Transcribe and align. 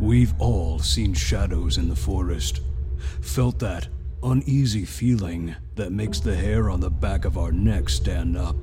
We've 0.00 0.32
all 0.38 0.78
seen 0.78 1.12
shadows 1.12 1.76
in 1.76 1.90
the 1.90 1.94
forest, 1.94 2.62
felt 3.20 3.58
that 3.58 3.88
uneasy 4.22 4.86
feeling 4.86 5.54
that 5.74 5.92
makes 5.92 6.20
the 6.20 6.34
hair 6.34 6.70
on 6.70 6.80
the 6.80 6.88
back 6.88 7.26
of 7.26 7.36
our 7.36 7.52
neck 7.52 7.90
stand 7.90 8.34
up. 8.34 8.56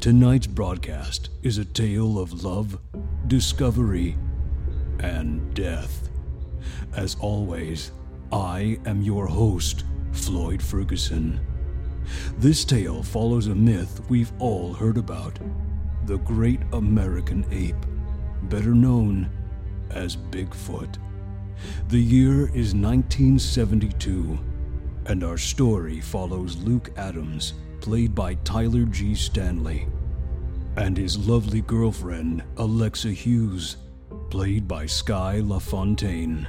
Tonight's 0.00 0.46
broadcast 0.46 1.28
is 1.42 1.58
a 1.58 1.66
tale 1.66 2.18
of 2.18 2.44
love, 2.44 2.78
discovery, 3.26 4.16
and 5.00 5.52
death. 5.52 6.08
As 6.96 7.14
always, 7.20 7.92
I 8.32 8.78
am 8.86 9.02
your 9.02 9.26
host, 9.26 9.84
Floyd 10.12 10.62
Ferguson. 10.62 11.40
This 12.38 12.64
tale 12.64 13.02
follows 13.02 13.48
a 13.48 13.54
myth 13.54 14.00
we've 14.08 14.32
all 14.38 14.72
heard 14.72 14.96
about 14.96 15.38
the 16.06 16.16
great 16.18 16.60
American 16.72 17.44
ape, 17.50 17.84
better 18.44 18.74
known 18.74 19.28
as 19.90 20.16
Bigfoot. 20.16 20.96
The 21.88 22.00
year 22.00 22.48
is 22.48 22.74
1972, 22.74 24.38
and 25.06 25.24
our 25.24 25.38
story 25.38 26.00
follows 26.00 26.56
Luke 26.56 26.90
Adams, 26.96 27.54
played 27.80 28.14
by 28.14 28.34
Tyler 28.36 28.84
G. 28.84 29.14
Stanley, 29.14 29.86
and 30.76 30.96
his 30.96 31.16
lovely 31.28 31.60
girlfriend, 31.60 32.42
Alexa 32.56 33.10
Hughes, 33.10 33.76
played 34.30 34.66
by 34.66 34.86
Sky 34.86 35.40
LaFontaine. 35.40 36.48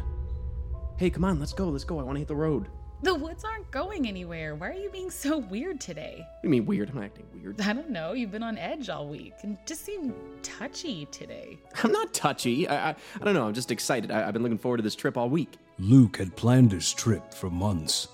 Hey, 0.98 1.10
come 1.10 1.26
on, 1.26 1.40
let's 1.40 1.54
go, 1.54 1.70
let's 1.70 1.84
go. 1.84 2.00
I 2.00 2.04
want 2.04 2.16
to 2.16 2.20
hit 2.20 2.28
the 2.28 2.36
road. 2.36 2.68
The 3.04 3.14
woods 3.14 3.44
aren't 3.44 3.70
going 3.72 4.08
anywhere. 4.08 4.56
Why 4.56 4.70
are 4.70 4.74
you 4.74 4.90
being 4.90 5.12
so 5.12 5.38
weird 5.38 5.80
today? 5.82 6.16
What 6.18 6.42
do 6.42 6.48
you 6.48 6.50
mean 6.50 6.66
weird? 6.66 6.90
I'm 6.90 6.96
not 6.96 7.04
acting 7.04 7.26
weird. 7.34 7.60
I 7.62 7.74
don't 7.74 7.90
know. 7.90 8.14
You've 8.14 8.32
been 8.32 8.42
on 8.42 8.58
edge 8.58 8.90
all 8.90 9.08
week 9.08 9.34
and 9.44 9.58
just 9.66 9.86
seem 9.86 10.14
touchy 10.42 11.06
today. 11.12 11.58
I'm 11.84 11.92
not 11.92 12.14
touchy. 12.14 12.68
I, 12.68 12.92
I, 12.92 12.96
I 13.22 13.26
don't 13.26 13.34
know. 13.34 13.48
I'm 13.48 13.54
just 13.54 13.70
excited. 13.70 14.12
I, 14.12 14.28
I've 14.28 14.34
been 14.34 14.44
looking 14.44 14.58
forward 14.58 14.78
to 14.78 14.84
this 14.84 14.96
trip 14.96 15.18
all 15.18 15.30
week. 15.30 15.52
Luke 15.78 16.18
had 16.18 16.36
planned 16.36 16.72
his 16.72 16.94
trip 16.94 17.34
for 17.34 17.50
months. 17.50 18.08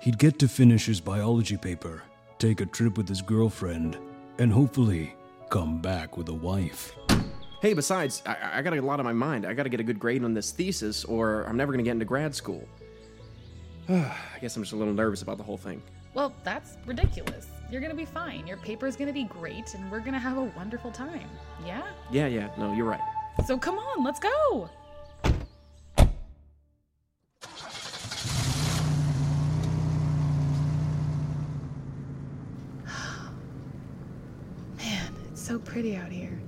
He'd 0.00 0.18
get 0.18 0.38
to 0.38 0.48
finish 0.48 0.86
his 0.86 1.00
biology 1.00 1.56
paper, 1.56 2.02
take 2.38 2.60
a 2.60 2.66
trip 2.66 2.96
with 2.96 3.08
his 3.08 3.20
girlfriend, 3.20 3.98
and 4.38 4.50
hopefully 4.50 5.14
come 5.50 5.80
back 5.80 6.16
with 6.16 6.28
a 6.28 6.34
wife. 6.34 6.94
Hey, 7.60 7.74
besides, 7.74 8.22
I, 8.26 8.36
I 8.54 8.62
got 8.62 8.76
a 8.76 8.80
lot 8.80 9.00
on 9.00 9.04
my 9.04 9.12
mind. 9.12 9.46
I 9.46 9.54
got 9.54 9.62
to 9.62 9.68
get 9.68 9.80
a 9.80 9.84
good 9.84 9.98
grade 9.98 10.24
on 10.24 10.34
this 10.34 10.50
thesis, 10.50 11.04
or 11.04 11.44
I'm 11.44 11.56
never 11.56 11.72
going 11.72 11.82
to 11.82 11.84
get 11.84 11.92
into 11.92 12.04
grad 12.04 12.34
school. 12.34 12.66
I 13.88 14.38
guess 14.40 14.56
I'm 14.56 14.62
just 14.62 14.72
a 14.72 14.76
little 14.76 14.94
nervous 14.94 15.22
about 15.22 15.36
the 15.36 15.44
whole 15.44 15.58
thing. 15.58 15.82
Well, 16.14 16.32
that's 16.42 16.78
ridiculous. 16.86 17.48
You're 17.70 17.80
gonna 17.80 17.94
be 17.94 18.04
fine. 18.04 18.46
Your 18.46 18.56
paper's 18.58 18.96
gonna 18.96 19.12
be 19.12 19.24
great, 19.24 19.74
and 19.74 19.90
we're 19.90 20.00
gonna 20.00 20.18
have 20.18 20.38
a 20.38 20.44
wonderful 20.44 20.90
time. 20.90 21.28
Yeah? 21.66 21.82
Yeah, 22.10 22.26
yeah, 22.28 22.48
no, 22.56 22.72
you're 22.72 22.86
right. 22.86 23.00
So 23.46 23.58
come 23.58 23.78
on, 23.78 24.04
let's 24.04 24.20
go! 24.20 24.70
Man, 34.78 35.12
it's 35.30 35.42
so 35.44 35.58
pretty 35.58 35.96
out 35.96 36.10
here. 36.12 36.40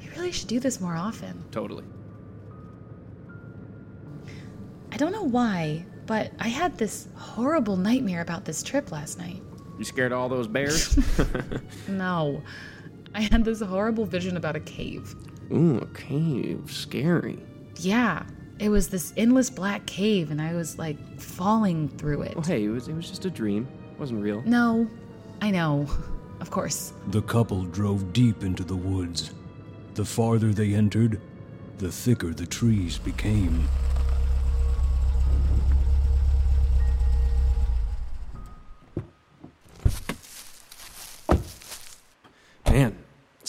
You 0.00 0.10
really 0.16 0.32
should 0.32 0.48
do 0.48 0.58
this 0.58 0.80
more 0.80 0.96
often. 0.96 1.44
Totally. 1.50 1.84
I 4.90 4.96
don't 4.96 5.12
know 5.12 5.24
why, 5.24 5.84
but 6.06 6.32
I 6.38 6.48
had 6.48 6.78
this 6.78 7.08
horrible 7.14 7.76
nightmare 7.76 8.20
about 8.20 8.44
this 8.44 8.62
trip 8.62 8.92
last 8.92 9.18
night. 9.18 9.42
You 9.78 9.84
scared 9.84 10.12
all 10.12 10.28
those 10.28 10.48
bears? 10.48 10.98
No. 11.88 12.42
I 13.14 13.20
had 13.22 13.44
this 13.44 13.60
horrible 13.60 14.04
vision 14.04 14.36
about 14.36 14.56
a 14.56 14.60
cave. 14.60 15.14
Ooh, 15.52 15.78
a 15.78 15.86
cave. 15.86 16.70
Scary. 16.70 17.38
Yeah, 17.76 18.24
it 18.58 18.68
was 18.68 18.88
this 18.88 19.12
endless 19.16 19.48
black 19.48 19.86
cave, 19.86 20.30
and 20.30 20.40
I 20.40 20.52
was 20.54 20.78
like 20.78 20.98
falling 21.20 21.88
through 21.88 22.22
it. 22.22 22.34
Well, 22.34 22.44
hey, 22.44 22.64
it 22.64 22.68
was, 22.68 22.88
it 22.88 22.94
was 22.94 23.08
just 23.08 23.24
a 23.24 23.30
dream. 23.30 23.66
It 23.92 23.98
wasn't 24.00 24.22
real. 24.22 24.42
No, 24.46 24.88
I 25.40 25.50
know. 25.50 25.86
Of 26.38 26.50
course. 26.50 26.92
The 27.08 27.22
couple 27.22 27.64
drove 27.64 28.12
deep 28.12 28.44
into 28.44 28.62
the 28.62 28.76
woods. 28.76 29.32
The 29.94 30.04
farther 30.04 30.52
they 30.52 30.74
entered, 30.74 31.18
the 31.78 31.90
thicker 31.90 32.34
the 32.34 32.44
trees 32.44 32.98
became. 32.98 33.66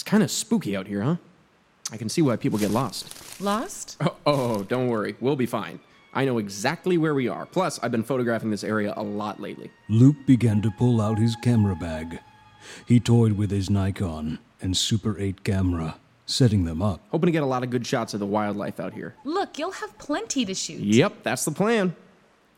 Kind 0.07 0.23
of 0.23 0.31
spooky 0.31 0.75
out 0.75 0.88
here, 0.88 1.03
huh? 1.03 1.18
I 1.91 1.97
can 1.97 2.09
see 2.09 2.22
why 2.22 2.38
people 2.38 2.57
get 2.57 2.72
lost. 2.72 3.40
Lost? 3.40 3.97
Oh, 4.01 4.16
oh, 4.25 4.63
don't 4.63 4.88
worry. 4.88 5.16
We'll 5.19 5.35
be 5.35 5.45
fine. 5.45 5.79
I 6.13 6.25
know 6.25 6.38
exactly 6.38 6.97
where 6.97 7.13
we 7.13 7.28
are. 7.28 7.45
Plus, 7.45 7.78
I've 7.84 7.91
been 7.91 8.03
photographing 8.03 8.50
this 8.50 8.63
area 8.63 8.94
a 8.97 9.03
lot 9.03 9.40
lately. 9.40 9.69
Luke 9.90 10.16
began 10.25 10.62
to 10.62 10.72
pull 10.72 11.01
out 11.01 11.19
his 11.19 11.35
camera 11.35 11.75
bag. 11.75 12.19
He 12.85 13.00
toyed 13.00 13.34
with 13.34 13.51
his 13.51 13.69
Nikon 13.69 14.40
and 14.62 14.75
Super 14.75 15.19
8 15.19 15.44
camera, 15.44 15.97
setting 16.25 16.63
them 16.63 16.81
up. 16.81 17.01
Hoping 17.12 17.28
to 17.28 17.31
get 17.31 17.44
a 17.44 17.45
lot 17.45 17.63
of 17.63 17.69
good 17.69 17.85
shots 17.85 18.13
of 18.13 18.22
the 18.22 18.25
wildlife 18.25 18.79
out 18.79 18.94
here. 18.94 19.13
Look, 19.25 19.59
you'll 19.59 19.72
have 19.72 19.97
plenty 19.97 20.45
to 20.45 20.53
shoot. 20.53 20.79
Yep, 20.79 21.24
that's 21.24 21.44
the 21.44 21.51
plan. 21.51 21.95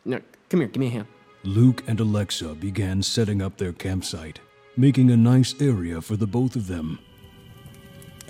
Now, 0.06 0.20
come 0.50 0.62
here, 0.62 0.70
give 0.70 0.80
me 0.80 0.88
a 0.88 0.92
hand. 0.92 1.08
Luke 1.44 1.84
and 1.88 2.00
Alexa 2.00 2.54
began 2.56 3.02
setting 3.02 3.42
up 3.42 3.58
their 3.58 3.74
campsite, 3.74 4.40
making 4.78 5.10
a 5.10 5.18
nice 5.18 5.56
area 5.60 6.00
for 6.00 6.16
the 6.16 6.28
both 6.28 6.56
of 6.56 6.68
them. 6.68 7.00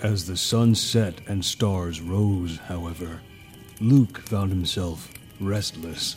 As 0.02 0.26
the 0.26 0.36
sun 0.36 0.74
set 0.74 1.14
and 1.28 1.44
stars 1.44 2.00
rose, 2.00 2.56
however, 2.56 3.20
Luke 3.80 4.18
found 4.20 4.50
himself 4.50 5.12
restless. 5.40 6.16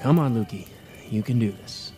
Come 0.00 0.18
on, 0.18 0.34
Lukey. 0.34 0.68
You 1.08 1.22
can 1.22 1.38
do 1.38 1.50
this. 1.50 1.92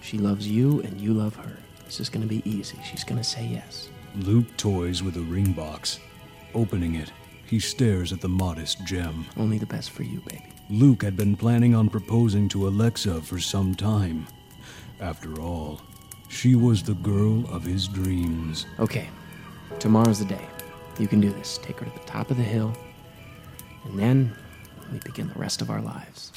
She 0.00 0.18
loves 0.18 0.48
you 0.48 0.80
and 0.80 1.00
you 1.00 1.14
love 1.14 1.36
her. 1.36 1.56
This 1.84 2.00
is 2.00 2.08
gonna 2.08 2.26
be 2.26 2.42
easy. 2.44 2.76
She's 2.84 3.04
gonna 3.04 3.22
say 3.22 3.46
yes. 3.46 3.88
Luke 4.16 4.56
toys 4.56 5.00
with 5.00 5.16
a 5.16 5.20
ring 5.20 5.52
box. 5.52 6.00
Opening 6.54 6.96
it, 6.96 7.12
he 7.44 7.60
stares 7.60 8.12
at 8.12 8.20
the 8.20 8.28
modest 8.28 8.84
gem. 8.84 9.26
Only 9.36 9.58
the 9.58 9.66
best 9.66 9.92
for 9.92 10.02
you, 10.02 10.20
baby. 10.26 10.42
Luke 10.70 11.04
had 11.04 11.16
been 11.16 11.36
planning 11.36 11.76
on 11.76 11.88
proposing 11.88 12.48
to 12.48 12.66
Alexa 12.66 13.20
for 13.22 13.38
some 13.38 13.76
time. 13.76 14.26
After 15.00 15.40
all, 15.40 15.80
she 16.28 16.56
was 16.56 16.82
the 16.82 16.94
girl 16.94 17.46
of 17.54 17.62
his 17.62 17.86
dreams. 17.86 18.66
Okay, 18.80 19.08
tomorrow's 19.78 20.18
the 20.18 20.24
day. 20.24 20.46
You 20.98 21.08
can 21.08 21.20
do 21.20 21.30
this. 21.30 21.58
Take 21.58 21.80
her 21.80 21.86
to 21.86 21.92
the 21.92 22.06
top 22.06 22.30
of 22.30 22.36
the 22.36 22.42
hill, 22.42 22.72
and 23.84 23.98
then 23.98 24.36
we 24.92 24.98
begin 25.00 25.28
the 25.28 25.38
rest 25.38 25.62
of 25.62 25.70
our 25.70 25.80
lives. 25.80 26.32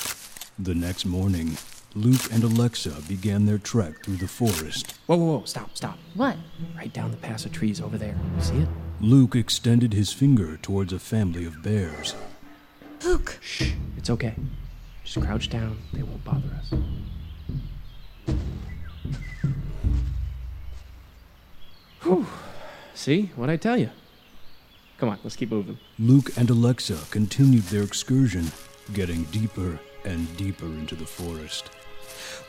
The 0.60 0.76
next 0.76 1.06
morning, 1.06 1.58
Luke 1.96 2.32
and 2.32 2.44
Alexa 2.44 3.02
began 3.08 3.46
their 3.46 3.58
trek 3.58 4.04
through 4.04 4.18
the 4.18 4.28
forest. 4.28 5.00
Whoa, 5.08 5.16
whoa, 5.18 5.38
whoa, 5.38 5.46
stop, 5.46 5.76
stop. 5.76 5.98
What? 6.16 6.36
Right 6.76 6.92
down 6.92 7.12
the 7.12 7.18
pass 7.18 7.46
of 7.46 7.52
trees 7.52 7.82
over 7.82 7.98
there. 7.98 8.16
See 8.40 8.58
it? 8.58 8.68
Luke 9.00 9.36
extended 9.36 9.94
his 9.94 10.12
finger 10.12 10.58
towards 10.58 10.92
a 10.94 11.00
family 11.00 11.46
of 11.46 11.64
bears. 11.64 12.16
Luke! 13.04 13.38
Shh, 13.42 13.72
it's 13.98 14.10
okay. 14.10 14.36
Just 15.04 15.26
crouch 15.26 15.50
down. 15.50 15.78
They 15.94 16.04
won't 16.04 16.24
bother 16.24 16.50
us. 16.60 16.74
See? 23.00 23.32
What'd 23.38 23.54
I 23.54 23.56
tell 23.56 23.78
you? 23.78 23.92
Come 24.98 25.08
on, 25.08 25.20
let's 25.24 25.38
keep 25.38 25.52
moving. 25.52 25.78
Luke 26.00 26.32
and 26.36 26.50
Alexa 26.50 26.98
continued 27.12 27.64
their 27.64 27.84
excursion, 27.84 28.52
getting 28.92 29.24
deeper 29.32 29.80
and 30.04 30.36
deeper 30.36 30.66
into 30.66 30.96
the 30.96 31.06
forest. 31.06 31.70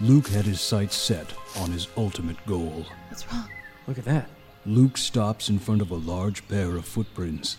Luke 0.00 0.26
had 0.26 0.44
his 0.44 0.60
sights 0.60 0.96
set 0.96 1.32
on 1.58 1.70
his 1.70 1.86
ultimate 1.96 2.44
goal. 2.46 2.84
What's 3.10 3.32
wrong? 3.32 3.48
Look 3.86 3.98
at 3.98 4.04
that. 4.06 4.28
Luke 4.66 4.98
stops 4.98 5.50
in 5.50 5.60
front 5.60 5.82
of 5.82 5.92
a 5.92 5.94
large 5.94 6.48
pair 6.48 6.74
of 6.74 6.84
footprints. 6.84 7.56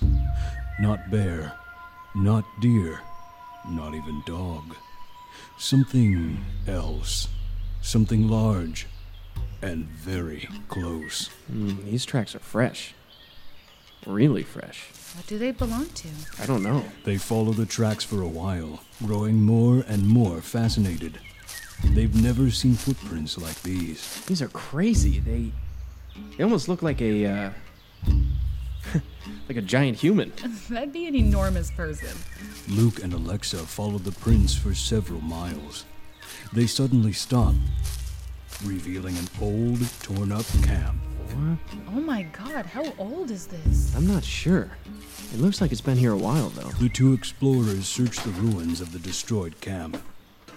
Not 0.82 1.10
bear, 1.10 1.54
not 2.14 2.44
deer, 2.60 3.00
not 3.70 3.96
even 3.96 4.22
dog. 4.26 4.76
Something 5.58 6.44
else. 6.68 7.30
Something 7.82 8.28
large 8.28 8.86
and 9.62 9.86
very 9.86 10.48
close. 10.68 11.30
Mm, 11.52 11.86
these 11.86 12.06
tracks 12.06 12.36
are 12.36 12.40
fresh. 12.40 12.94
Really 14.06 14.44
fresh. 14.44 14.90
What 15.16 15.28
do 15.28 15.38
they 15.38 15.52
belong 15.52 15.86
to? 15.88 16.08
I 16.40 16.46
don't 16.46 16.64
know. 16.64 16.84
They 17.04 17.18
follow 17.18 17.52
the 17.52 17.66
tracks 17.66 18.04
for 18.04 18.22
a 18.22 18.28
while, 18.28 18.82
growing 19.06 19.44
more 19.44 19.84
and 19.88 20.08
more 20.08 20.42
fascinated. 20.42 21.20
They've 21.84 22.16
never 22.16 22.50
seen 22.50 22.76
footprints 22.76 23.38
like 23.38 23.62
these. 23.62 24.22
These 24.26 24.42
are 24.42 24.48
crazy. 24.48 25.20
They 25.20 25.52
they 26.38 26.44
almost 26.44 26.68
look 26.68 26.82
like 26.82 27.02
a 27.02 27.26
uh 27.26 27.50
like 29.48 29.58
a 29.58 29.62
giant 29.62 29.98
human. 29.98 30.32
That'd 30.70 30.94
be 30.94 31.08
an 31.08 31.16
enormous 31.16 31.72
person. 31.72 32.18
Luke 32.70 33.04
and 33.04 33.14
Alexa 33.14 33.58
followed 33.58 34.04
the 34.04 34.12
prints 34.12 34.56
for 34.56 34.74
several 34.74 35.22
miles. 35.22 35.86
They 36.54 36.68
suddenly 36.68 37.14
stopped, 37.14 37.58
revealing 38.64 39.18
an 39.18 39.28
old, 39.42 39.80
torn 40.02 40.32
up 40.32 40.46
camp. 40.64 40.96
What? 41.34 41.58
Oh 41.96 42.02
my 42.02 42.24
god, 42.24 42.66
how 42.66 42.84
old 42.98 43.32
is 43.32 43.48
this? 43.48 43.96
I'm 43.96 44.08
not 44.08 44.24
sure. 44.24 44.70
It 45.34 45.40
looks 45.40 45.62
like 45.62 45.72
it's 45.72 45.82
been 45.82 45.98
here 45.98 46.12
a 46.12 46.18
while, 46.18 46.50
though. 46.50 46.70
The 46.72 46.90
two 46.90 47.14
explorers 47.14 47.88
search 47.88 48.18
the 48.18 48.32
ruins 48.32 48.82
of 48.82 48.92
the 48.92 49.00
destroyed 49.00 49.60
camp. 49.62 50.02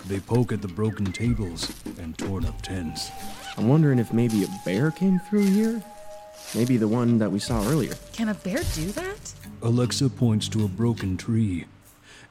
They 0.06 0.20
poke 0.20 0.52
at 0.52 0.60
the 0.60 0.68
broken 0.68 1.12
tables 1.12 1.72
and 1.98 2.18
torn 2.18 2.44
up 2.44 2.60
tents. 2.60 3.10
I'm 3.56 3.68
wondering 3.68 3.98
if 3.98 4.12
maybe 4.12 4.44
a 4.44 4.48
bear 4.64 4.90
came 4.90 5.18
through 5.20 5.46
here? 5.46 5.82
Maybe 6.54 6.76
the 6.76 6.88
one 6.88 7.18
that 7.18 7.30
we 7.30 7.38
saw 7.38 7.66
earlier. 7.68 7.94
Can 8.12 8.28
a 8.28 8.34
bear 8.34 8.60
do 8.74 8.86
that? 8.92 9.32
Alexa 9.62 10.10
points 10.10 10.48
to 10.48 10.64
a 10.64 10.68
broken 10.68 11.16
tree. 11.16 11.66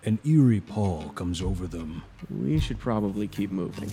An 0.06 0.20
eerie 0.26 0.60
pall 0.60 1.10
comes 1.16 1.42
over 1.42 1.66
them. 1.66 2.04
We 2.30 2.60
should 2.60 2.80
probably 2.80 3.28
keep 3.28 3.52
moving. 3.52 3.90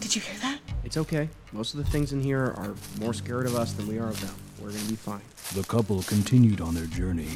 Did 0.00 0.14
you 0.14 0.22
hear 0.22 0.38
that? 0.40 0.58
It's 0.84 0.96
okay. 0.96 1.28
Most 1.52 1.74
of 1.74 1.84
the 1.84 1.90
things 1.90 2.12
in 2.12 2.20
here 2.22 2.54
are 2.56 2.74
more 3.00 3.12
scared 3.12 3.46
of 3.46 3.54
us 3.56 3.72
than 3.72 3.86
we 3.88 3.98
are 3.98 4.08
of 4.08 4.20
them. 4.20 4.34
We're 4.60 4.70
gonna 4.70 4.88
be 4.88 4.96
fine. 4.96 5.20
The 5.54 5.64
couple 5.64 6.02
continued 6.02 6.60
on 6.60 6.74
their 6.74 6.86
journey. 6.86 7.30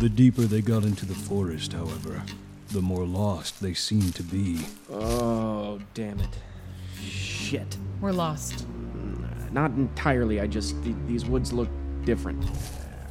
The 0.00 0.08
deeper 0.08 0.42
they 0.42 0.60
got 0.60 0.82
into 0.84 1.06
the 1.06 1.14
forest, 1.14 1.72
however, 1.72 2.22
the 2.70 2.80
more 2.80 3.04
lost 3.04 3.60
they 3.60 3.74
seemed 3.74 4.14
to 4.16 4.22
be. 4.22 4.60
Oh, 4.90 5.78
damn 5.94 6.18
it. 6.20 6.38
Shit. 7.00 7.76
We're 8.00 8.12
lost. 8.12 8.66
Mm, 8.66 9.52
not 9.52 9.70
entirely. 9.72 10.40
I 10.40 10.46
just. 10.46 10.82
th- 10.82 10.96
these 11.06 11.24
woods 11.26 11.52
look 11.52 11.68
different. 12.04 12.44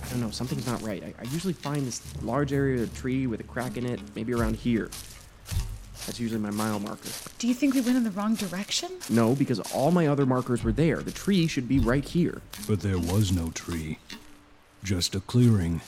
I 0.04 0.10
don't 0.10 0.20
know. 0.20 0.32
Something's 0.32 0.68
not 0.68 0.82
right. 0.82 1.02
I, 1.04 1.14
I 1.20 1.24
usually 1.32 1.54
find 1.54 1.86
this 1.88 2.02
large 2.22 2.52
area 2.52 2.84
of 2.84 2.94
tree 2.94 3.28
with 3.28 3.40
a 3.40 3.44
crack 3.44 3.78
in 3.78 3.86
it, 3.86 4.02
maybe 4.16 4.34
around 4.34 4.56
here. 4.58 4.90
That's 6.06 6.20
usually 6.20 6.42
my 6.42 6.52
mile 6.52 6.80
marker. 6.80 7.10
Do 7.40 7.48
you 7.48 7.54
think 7.54 7.74
we 7.74 7.82
went 7.82 7.98
in 7.98 8.04
the 8.04 8.12
wrong 8.12 8.36
direction? 8.36 8.92
No, 9.10 9.36
because 9.36 9.60
all 9.72 9.92
my 9.92 10.08
other 10.08 10.26
markers 10.26 10.64
were 10.64 10.72
there. 10.72 11.02
The 11.02 11.12
tree 11.12 11.48
should 11.48 11.68
be 11.68 11.80
right 11.80 12.04
here. 12.04 12.42
But 12.68 12.82
there 12.82 13.00
was 13.00 13.32
no 13.32 13.52
tree. 13.52 14.00
Just 14.84 15.16
a 15.16 15.22
clearing 15.22 15.82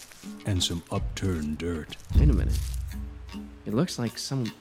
and 0.46 0.64
some 0.64 0.84
upturned 0.92 1.58
dirt. 1.58 1.98
Wait 2.18 2.30
a 2.30 2.34
minute. 2.34 2.58
It 3.66 3.74
looks 3.74 4.00
like 4.00 4.18
some 4.18 4.54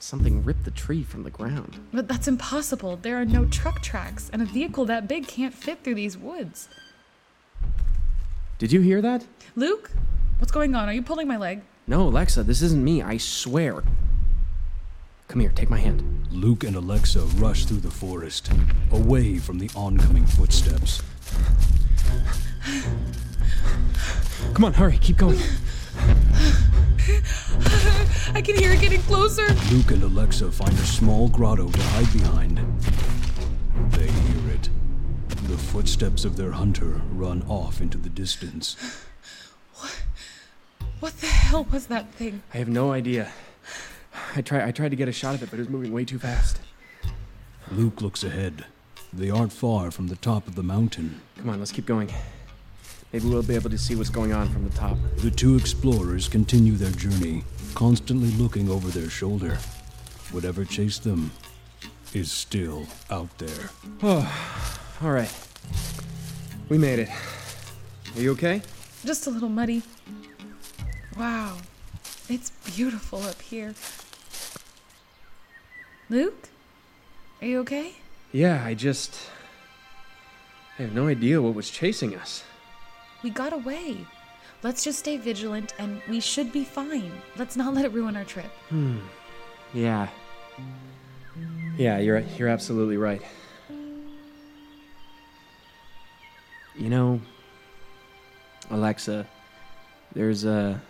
something 0.00 0.44
ripped 0.44 0.64
the 0.64 0.70
tree 0.70 1.02
from 1.02 1.24
the 1.24 1.30
ground. 1.30 1.76
But 1.92 2.06
that's 2.06 2.28
impossible. 2.28 2.96
There 2.96 3.20
are 3.20 3.24
no 3.24 3.46
truck 3.46 3.82
tracks, 3.82 4.30
and 4.32 4.40
a 4.40 4.44
vehicle 4.44 4.84
that 4.84 5.08
big 5.08 5.26
can't 5.26 5.54
fit 5.54 5.82
through 5.82 5.96
these 5.96 6.16
woods. 6.16 6.68
Did 8.58 8.72
you 8.72 8.80
hear 8.80 9.02
that? 9.02 9.26
Luke? 9.56 9.90
What's 10.38 10.52
going 10.52 10.74
on? 10.74 10.88
Are 10.88 10.92
you 10.92 11.02
pulling 11.02 11.26
my 11.26 11.36
leg? 11.36 11.62
No, 11.86 12.02
Alexa, 12.02 12.44
this 12.44 12.62
isn't 12.62 12.84
me. 12.84 13.02
I 13.02 13.16
swear. 13.16 13.82
Come 15.28 15.40
here, 15.40 15.52
take 15.54 15.68
my 15.68 15.78
hand. 15.78 16.02
Luke 16.30 16.64
and 16.64 16.74
Alexa 16.74 17.20
rush 17.36 17.66
through 17.66 17.80
the 17.80 17.90
forest, 17.90 18.50
away 18.90 19.36
from 19.36 19.58
the 19.58 19.70
oncoming 19.76 20.24
footsteps. 20.24 21.02
Come 24.54 24.64
on, 24.64 24.72
hurry, 24.72 24.96
keep 24.96 25.18
going. 25.18 25.38
I 28.32 28.40
can 28.42 28.56
hear 28.56 28.72
it 28.72 28.80
getting 28.80 29.02
closer. 29.02 29.46
Luke 29.70 29.90
and 29.90 30.02
Alexa 30.02 30.50
find 30.50 30.72
a 30.72 30.86
small 30.86 31.28
grotto 31.28 31.68
to 31.68 31.82
hide 31.82 32.12
behind. 32.12 32.58
They 33.92 34.10
hear 34.10 34.48
it. 34.54 34.70
The 35.28 35.58
footsteps 35.58 36.24
of 36.24 36.36
their 36.38 36.52
hunter 36.52 37.02
run 37.12 37.42
off 37.48 37.82
into 37.82 37.98
the 37.98 38.08
distance. 38.08 38.76
What 39.74 40.02
What 41.00 41.20
the 41.20 41.26
hell 41.26 41.66
was 41.70 41.86
that 41.88 42.10
thing? 42.12 42.42
I 42.54 42.56
have 42.56 42.68
no 42.68 42.92
idea. 42.92 43.30
I 44.36 44.42
try 44.42 44.66
I 44.66 44.72
tried 44.72 44.90
to 44.90 44.96
get 44.96 45.08
a 45.08 45.12
shot 45.12 45.34
of 45.34 45.42
it, 45.42 45.50
but 45.50 45.58
it 45.58 45.62
was 45.62 45.68
moving 45.68 45.92
way 45.92 46.04
too 46.04 46.18
fast. 46.18 46.60
Luke 47.70 48.00
looks 48.00 48.24
ahead. 48.24 48.64
They 49.12 49.30
aren't 49.30 49.52
far 49.52 49.90
from 49.90 50.08
the 50.08 50.16
top 50.16 50.46
of 50.46 50.54
the 50.54 50.62
mountain. 50.62 51.20
Come 51.38 51.50
on, 51.50 51.58
let's 51.58 51.72
keep 51.72 51.86
going. 51.86 52.10
Maybe 53.12 53.26
we'll 53.26 53.42
be 53.42 53.54
able 53.54 53.70
to 53.70 53.78
see 53.78 53.94
what's 53.94 54.10
going 54.10 54.32
on 54.32 54.48
from 54.50 54.64
the 54.68 54.76
top. 54.76 54.98
The 55.16 55.30
two 55.30 55.56
explorers 55.56 56.28
continue 56.28 56.74
their 56.74 56.90
journey, 56.90 57.44
constantly 57.74 58.30
looking 58.32 58.68
over 58.68 58.88
their 58.88 59.08
shoulder. 59.08 59.58
Whatever 60.30 60.64
chased 60.66 61.04
them 61.04 61.30
is 62.12 62.30
still 62.30 62.86
out 63.10 63.36
there. 63.38 63.70
Oh, 64.02 64.90
all 65.02 65.10
right. 65.10 65.32
We 66.68 66.76
made 66.76 66.98
it. 66.98 67.08
Are 68.14 68.20
you 68.20 68.32
okay? 68.32 68.60
Just 69.04 69.26
a 69.26 69.30
little 69.30 69.48
muddy. 69.48 69.82
Wow. 71.18 71.56
It's 72.28 72.50
beautiful 72.76 73.22
up 73.22 73.40
here. 73.40 73.74
Luke? 76.10 76.48
Are 77.40 77.46
you 77.46 77.60
okay? 77.60 77.94
Yeah, 78.32 78.64
I 78.64 78.74
just 78.74 79.14
I 80.78 80.82
have 80.82 80.92
no 80.92 81.08
idea 81.08 81.40
what 81.42 81.54
was 81.54 81.70
chasing 81.70 82.16
us. 82.16 82.44
We 83.22 83.30
got 83.30 83.52
away. 83.52 84.06
Let's 84.62 84.82
just 84.82 84.98
stay 84.98 85.16
vigilant 85.16 85.74
and 85.78 86.00
we 86.08 86.20
should 86.20 86.52
be 86.52 86.64
fine. 86.64 87.12
Let's 87.36 87.56
not 87.56 87.74
let 87.74 87.84
it 87.84 87.92
ruin 87.92 88.16
our 88.16 88.24
trip. 88.24 88.50
Hmm. 88.70 88.98
Yeah. 89.74 90.08
Yeah, 91.76 91.98
you're 91.98 92.20
you're 92.36 92.48
absolutely 92.48 92.96
right. 92.96 93.22
You 96.76 96.88
know, 96.88 97.20
Alexa, 98.70 99.26
there's 100.14 100.44
a 100.44 100.80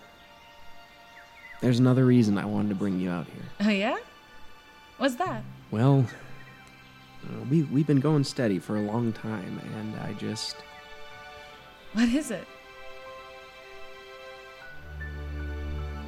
there's 1.61 1.79
another 1.79 2.05
reason 2.05 2.39
I 2.39 2.45
wanted 2.45 2.69
to 2.71 2.75
bring 2.75 3.01
you 3.01 3.11
out 3.11 3.27
here. 3.27 3.43
Oh, 3.61 3.71
yeah? 3.71 3.97
What's 4.99 5.15
that? 5.15 5.45
Well, 5.71 6.05
uh, 7.25 7.45
we 7.49 7.63
we've 7.63 7.87
been 7.87 8.01
going 8.01 8.25
steady 8.25 8.59
for 8.59 8.77
a 8.77 8.83
long 8.83 9.13
time, 9.13 9.61
and 9.77 9.97
I 10.01 10.13
just 10.15 10.57
What 11.93 12.09
is 12.09 12.31
it? 12.31 12.47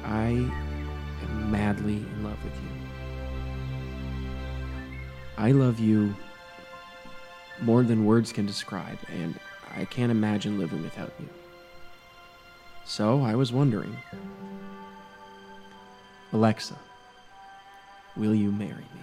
I 0.03 0.27
am 0.27 1.51
madly 1.51 1.97
in 1.97 2.23
love 2.23 2.43
with 2.43 2.53
you. 2.53 2.69
I 5.37 5.51
love 5.51 5.79
you 5.79 6.13
more 7.61 7.83
than 7.83 8.05
words 8.05 8.33
can 8.33 8.45
describe, 8.45 8.97
and 9.07 9.39
I 9.73 9.85
can't 9.85 10.11
imagine 10.11 10.59
living 10.59 10.83
without 10.83 11.13
you. 11.19 11.29
So 12.85 13.21
I 13.21 13.35
was 13.35 13.53
wondering, 13.53 13.95
Alexa, 16.33 16.77
will 18.15 18.35
you 18.35 18.51
marry 18.51 18.85
me? 18.95 19.01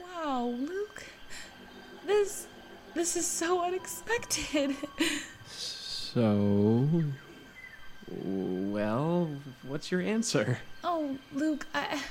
Wow, 0.00 0.54
Luke. 0.58 1.04
This 2.06 2.46
this 2.94 3.16
is 3.16 3.26
so 3.26 3.64
unexpected. 3.64 4.76
So, 5.48 6.86
well, 8.10 9.28
what's 9.66 9.90
your 9.90 10.00
answer? 10.00 10.58
Oh, 10.84 11.16
Luke, 11.32 11.66
I 11.74 12.02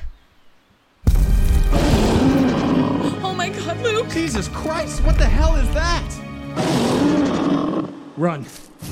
Oh 3.24 3.34
my 3.36 3.50
god, 3.50 3.78
Luke. 3.82 4.10
Jesus 4.10 4.48
Christ, 4.50 5.04
what 5.04 5.18
the 5.18 5.26
hell 5.26 5.56
is 5.56 5.72
that? 5.74 6.08
Run. 8.18 8.46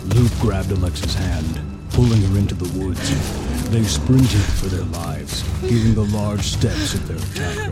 Luke 0.06 0.32
grabbed 0.40 0.72
Alexa's 0.72 1.14
hand, 1.14 1.69
pulling 2.00 2.22
her 2.22 2.38
into 2.38 2.56
the 2.56 2.80
woods. 2.80 3.70
They 3.72 3.84
sprinted 3.84 4.40
for 4.40 4.68
their 4.68 4.86
lives, 4.86 5.42
hearing 5.60 5.96
the 5.96 6.06
large 6.16 6.44
steps 6.44 6.94
of 6.94 7.06
their 7.10 7.18
attacker. 7.18 7.72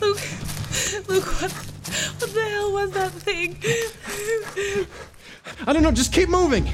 Luke. 0.00 0.22
Luke, 1.08 1.26
what 1.42 1.52
what 1.52 2.30
the 2.32 2.40
hell 2.40 2.72
was 2.72 2.90
that 2.92 3.12
thing? 3.12 3.58
I 5.66 5.74
don't 5.74 5.82
know, 5.82 5.92
just 5.92 6.10
keep 6.10 6.30
moving. 6.30 6.66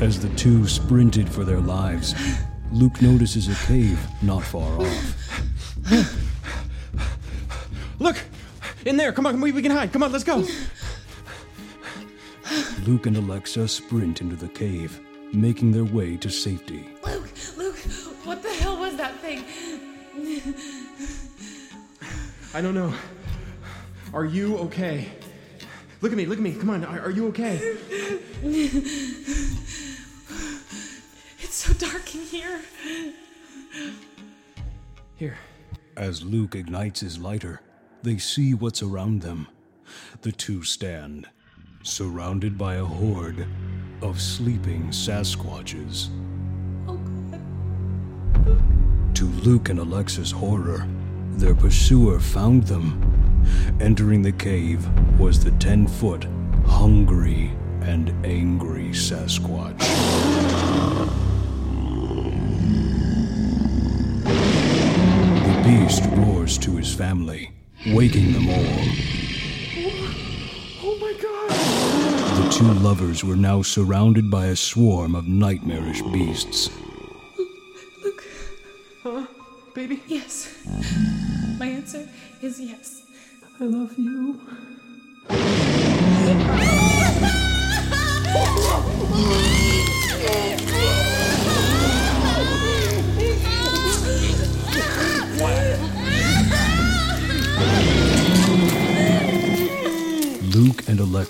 As 0.00 0.18
the 0.18 0.28
two 0.30 0.66
sprinted 0.66 1.28
for 1.28 1.44
their 1.44 1.60
lives, 1.60 2.16
Luke 2.72 3.00
notices 3.00 3.46
a 3.46 3.54
cave 3.66 4.04
not 4.22 4.42
far 4.42 4.80
off. 4.80 5.14
Look, 8.00 8.16
in 8.84 8.96
there. 8.96 9.12
Come 9.12 9.26
on, 9.26 9.40
we, 9.40 9.52
we 9.52 9.62
can 9.62 9.70
hide. 9.70 9.92
Come 9.92 10.02
on, 10.02 10.10
let's 10.10 10.24
go. 10.24 10.44
Luke 12.86 13.06
and 13.06 13.16
Alexa 13.16 13.68
sprint 13.68 14.20
into 14.20 14.36
the 14.36 14.48
cave, 14.48 15.00
making 15.32 15.70
their 15.72 15.84
way 15.84 16.16
to 16.16 16.30
safety. 16.30 16.88
Luke, 17.04 17.28
Luke, 17.56 17.76
what 18.24 18.42
the 18.42 18.48
hell 18.48 18.78
was 18.78 18.96
that 18.96 19.14
thing? 19.16 19.44
I 22.54 22.60
don't 22.60 22.74
know. 22.74 22.92
Are 24.14 24.24
you 24.24 24.56
okay? 24.58 25.08
Look 26.00 26.12
at 26.12 26.18
me, 26.18 26.26
look 26.26 26.38
at 26.38 26.42
me. 26.42 26.54
Come 26.54 26.70
on, 26.70 26.84
are, 26.84 27.00
are 27.00 27.10
you 27.10 27.28
okay? 27.28 27.76
It's 31.38 31.54
so 31.54 31.72
dark 31.74 32.14
in 32.14 32.22
here. 32.22 32.60
Here. 35.16 35.36
As 35.96 36.22
Luke 36.24 36.54
ignites 36.54 37.00
his 37.00 37.18
lighter, 37.18 37.60
they 38.02 38.16
see 38.16 38.54
what's 38.54 38.82
around 38.82 39.20
them. 39.20 39.48
The 40.22 40.32
two 40.32 40.62
stand, 40.62 41.28
surrounded 41.82 42.58
by 42.58 42.74
a 42.74 42.84
horde 42.84 43.46
of 44.02 44.20
sleeping 44.20 44.88
Sasquatches. 44.88 46.08
Oh 46.86 46.96
god. 48.44 49.14
To 49.16 49.24
Luke 49.24 49.68
and 49.70 49.78
Alexa's 49.78 50.30
horror, 50.30 50.86
their 51.32 51.54
pursuer 51.54 52.20
found 52.20 52.64
them. 52.64 53.06
Entering 53.80 54.22
the 54.22 54.32
cave 54.32 54.86
was 55.18 55.42
the 55.42 55.52
10 55.52 55.86
foot, 55.86 56.26
hungry, 56.66 57.52
and 57.80 58.10
angry 58.26 58.90
Sasquatch. 58.90 59.78
The 65.44 65.62
beast 65.64 66.04
roars 66.12 66.58
to 66.58 66.76
his 66.76 66.94
family, 66.94 67.52
waking 67.86 68.32
them 68.32 68.48
all. 68.50 68.84
Oh, 69.82 70.14
oh 70.84 70.98
my 71.00 71.12
god! 71.20 71.69
The 72.50 72.56
two 72.56 72.72
lovers 72.80 73.22
were 73.22 73.36
now 73.36 73.62
surrounded 73.62 74.28
by 74.28 74.46
a 74.46 74.56
swarm 74.56 75.14
of 75.14 75.28
nightmarish 75.28 76.02
beasts. 76.02 76.68
Look. 78.02 78.24
Huh? 79.04 79.26
Baby? 79.72 80.02
yes. 80.08 80.58
My 81.60 81.66
answer 81.66 82.08
is 82.42 82.60
yes. 82.60 83.04
I 83.60 83.64
love 83.66 83.96
you. 83.96 84.40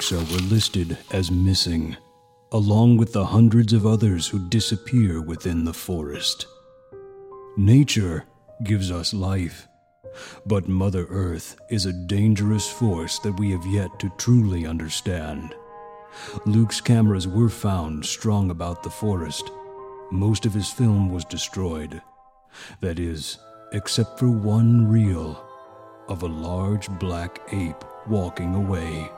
Alexa 0.01 0.33
were 0.33 0.49
listed 0.49 0.97
as 1.11 1.31
missing, 1.31 1.95
along 2.53 2.97
with 2.97 3.13
the 3.13 3.27
hundreds 3.27 3.75
of 3.75 3.85
others 3.85 4.27
who 4.27 4.49
disappear 4.49 5.21
within 5.21 5.63
the 5.63 5.75
forest. 5.75 6.47
Nature 7.59 8.25
gives 8.65 8.91
us 8.91 9.13
life, 9.13 9.69
but 10.47 10.67
Mother 10.67 11.05
Earth 11.11 11.55
is 11.69 11.85
a 11.85 11.93
dangerous 11.93 12.67
force 12.67 13.19
that 13.19 13.39
we 13.39 13.51
have 13.51 13.67
yet 13.67 14.01
to 14.01 14.11
truly 14.17 14.65
understand. 14.65 15.55
Luke's 16.47 16.81
cameras 16.81 17.29
were 17.29 17.51
found 17.51 18.07
strung 18.07 18.51
about 18.51 18.83
the 18.83 18.89
forest. 18.89 19.51
Most 20.11 20.47
of 20.47 20.55
his 20.55 20.71
film 20.71 21.11
was 21.11 21.27
destroyed. 21.27 22.01
That 22.81 22.99
is, 22.99 23.37
except 23.75 24.19
for 24.19 24.31
one 24.31 24.89
reel 24.89 25.45
of 26.09 26.23
a 26.23 26.27
large 26.27 26.89
black 26.99 27.39
ape 27.53 27.85
walking 28.09 28.55
away 28.55 29.11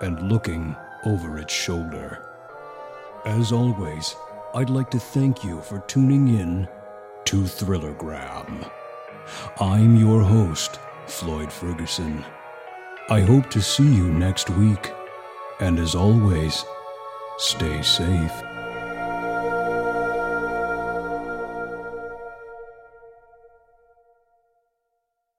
and 0.00 0.30
looking 0.30 0.76
over 1.04 1.38
its 1.38 1.52
shoulder. 1.52 2.26
As 3.24 3.52
always, 3.52 4.16
I'd 4.54 4.70
like 4.70 4.90
to 4.90 4.98
thank 4.98 5.42
you 5.44 5.60
for 5.62 5.80
tuning 5.80 6.28
in 6.28 6.68
to 7.26 7.42
Thrillergram. 7.42 8.70
I'm 9.60 9.96
your 9.96 10.22
host, 10.22 10.78
Floyd 11.06 11.52
Ferguson. 11.52 12.24
I 13.08 13.20
hope 13.20 13.50
to 13.50 13.62
see 13.62 13.82
you 13.82 14.12
next 14.12 14.50
week, 14.50 14.92
and 15.60 15.78
as 15.78 15.94
always, 15.94 16.64
stay 17.38 17.82
safe. 17.82 18.53